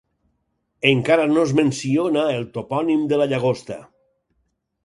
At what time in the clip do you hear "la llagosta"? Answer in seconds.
3.23-3.79